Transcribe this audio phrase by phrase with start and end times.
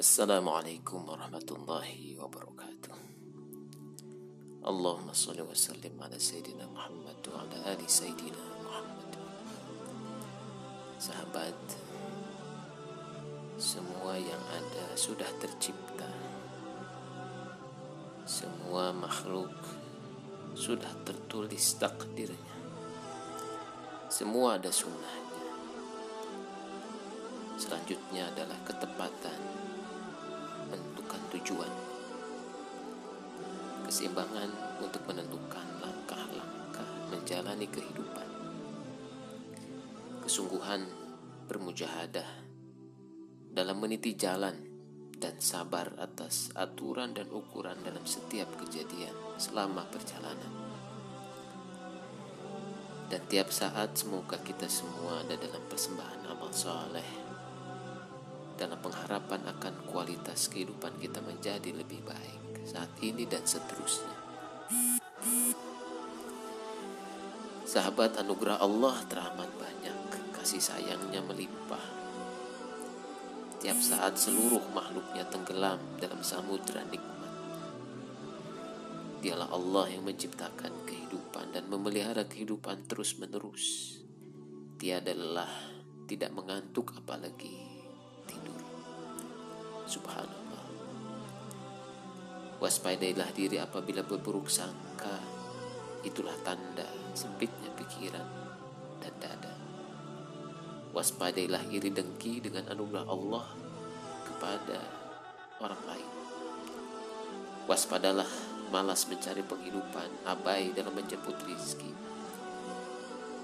[0.00, 2.96] Assalamualaikum warahmatullahi wabarakatuh.
[4.64, 9.12] Allahumma salli wa sallim ala Sayyidina Muhammad wa ala ali Sayyidina Muhammad.
[10.96, 11.60] Sahabat,
[13.60, 16.08] semua yang ada sudah tercipta.
[18.24, 19.52] Semua makhluk
[20.56, 22.56] sudah tertulis takdirnya.
[24.08, 25.28] Semua ada sunnahnya.
[27.60, 29.60] Selanjutnya adalah ketepatan
[31.40, 31.72] tujuan.
[33.88, 34.50] Keseimbangan
[34.84, 38.28] untuk menentukan langkah-langkah menjalani kehidupan.
[40.20, 40.84] Kesungguhan
[41.48, 42.28] bermujahadah
[43.50, 44.68] dalam meniti jalan
[45.16, 50.52] dan sabar atas aturan dan ukuran dalam setiap kejadian selama perjalanan.
[53.10, 57.39] Dan tiap saat semoga kita semua ada dalam persembahan amal soleh
[58.60, 64.20] dalam pengharapan akan kualitas kehidupan kita menjadi lebih baik saat ini dan seterusnya.
[67.64, 69.96] Sahabat anugerah Allah teramat banyak,
[70.36, 71.80] kasih sayangnya melimpah.
[73.64, 77.32] Tiap saat seluruh makhluknya tenggelam dalam samudera nikmat.
[79.24, 83.96] Dialah Allah yang menciptakan kehidupan dan memelihara kehidupan terus-menerus.
[84.80, 85.54] Tiada lelah,
[86.08, 87.69] tidak mengantuk apalagi.
[89.90, 90.64] Subhanallah.
[92.62, 95.18] Waspadailah diri apabila berburuk sangka.
[96.06, 98.22] Itulah tanda sempitnya pikiran
[99.02, 99.50] dan dada.
[100.94, 103.46] Waspadailah iri dengki dengan anugerah Allah
[104.30, 104.78] kepada
[105.58, 106.10] orang lain.
[107.66, 108.30] Waspadalah
[108.70, 111.90] malas mencari penghidupan, abai dalam menjemput rizki.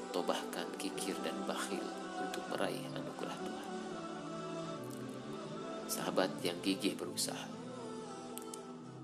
[0.09, 1.83] Atau bahkan kikir dan bakhil
[2.23, 3.76] untuk meraih anugerah Tuhan.
[5.87, 7.47] Sahabat yang gigih berusaha.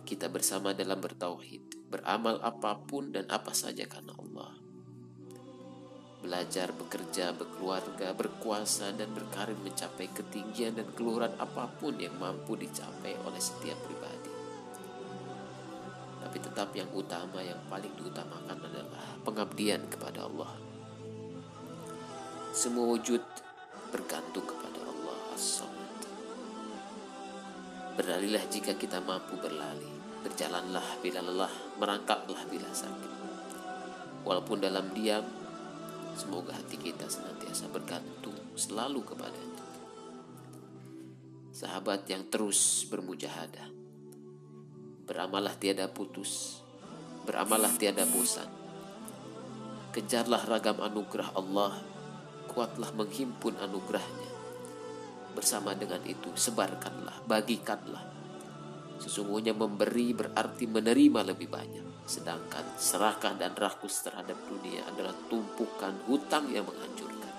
[0.03, 4.51] Kita bersama dalam bertauhid, beramal apa pun dan apa saja karena Allah.
[6.23, 13.15] Belajar, bekerja, berkeluarga, berkuasa, dan berkarir mencapai ketinggian dan keluhuran apa pun yang mampu dicapai
[13.27, 14.31] oleh setiap pribadi.
[16.23, 20.51] Tapi tetap yang utama, yang paling diutamakan adalah pengabdian kepada Allah.
[22.55, 23.23] Semua wujud
[27.93, 29.85] Berlalilah jika kita mampu berlari,
[30.25, 33.13] berjalanlah bila lelah, merangkaklah bila sakit.
[34.25, 35.21] Walaupun dalam diam,
[36.17, 39.65] semoga hati kita senantiasa bergantung selalu kepadanya.
[41.53, 43.69] Sahabat yang terus bermujahadah,
[45.05, 46.65] beramallah tiada putus,
[47.29, 48.49] beramallah tiada bosan.
[49.93, 51.77] Kejarlah ragam anugerah Allah,
[52.49, 54.33] kuatlah menghimpun anugerahnya
[55.33, 58.05] Bersama dengan itu, sebarkanlah, bagikanlah.
[59.01, 61.87] Sesungguhnya memberi berarti menerima lebih banyak.
[62.07, 67.35] Sedangkan serakah dan rakus terhadap dunia adalah tumpukan hutang yang menghancurkan.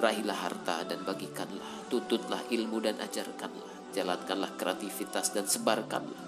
[0.00, 6.24] Rahilah harta dan bagikanlah, tututlah ilmu dan ajarkanlah, jalankanlah kreativitas dan sebarkanlah,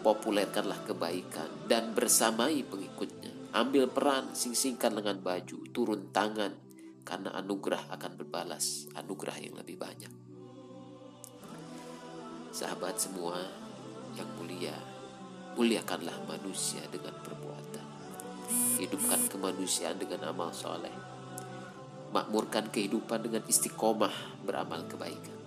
[0.00, 3.52] populerkanlah kebaikan dan bersamai pengikutnya.
[3.52, 6.71] Ambil peran, sing-singkan lengan baju, turun tangan,
[7.02, 10.10] karena anugerah akan berbalas anugerah yang lebih banyak.
[12.52, 13.36] Sahabat semua
[14.14, 14.76] yang mulia,
[15.58, 17.86] muliakanlah manusia dengan perbuatan.
[18.78, 20.92] Hidupkan kemanusiaan dengan amal soleh.
[22.12, 25.38] Makmurkan kehidupan dengan istiqomah beramal kebaikan.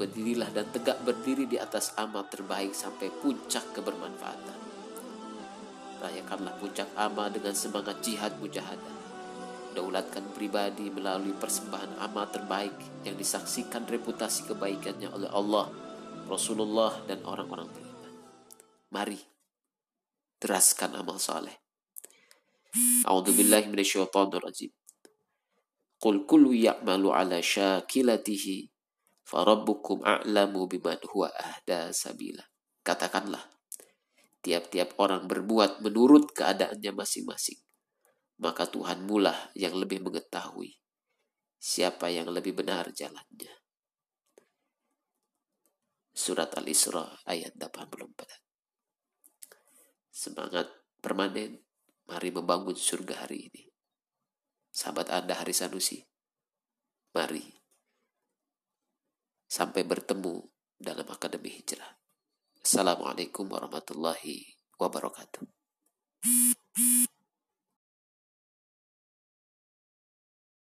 [0.00, 4.58] Berdirilah dan tegak berdiri di atas amal terbaik sampai puncak kebermanfaatan.
[5.98, 8.97] Rayakanlah puncak amal dengan semangat jihad mujahadah
[9.76, 15.68] daulatkan pribadi melalui persembahan amal terbaik yang disaksikan reputasi kebaikannya oleh Allah,
[16.24, 18.14] Rasulullah dan orang-orang beriman.
[18.88, 19.20] Mari
[20.40, 21.52] teraskan amal saleh.
[23.04, 24.72] A'udzubillahi minasyaitonirrajim.
[25.98, 28.70] Qul kullu ya'malu ala syakilatihi
[29.28, 32.46] farabbukum a'lamu biman huwa ahda sabila.
[32.80, 33.44] Katakanlah,
[34.40, 37.58] tiap-tiap orang berbuat menurut keadaannya masing-masing
[38.38, 40.78] maka Tuhan mulah yang lebih mengetahui
[41.58, 43.50] siapa yang lebih benar jalannya.
[46.14, 48.26] Surat Al-Isra ayat 84.
[50.10, 50.66] Semangat
[50.98, 51.62] permanen,
[52.10, 53.70] mari membangun surga hari ini.
[54.70, 56.02] Sahabat Anda Hari Sanusi,
[57.14, 57.42] mari
[59.46, 60.42] sampai bertemu
[60.78, 61.98] dalam Akademi Hijrah.
[62.62, 65.57] Assalamualaikum warahmatullahi wabarakatuh.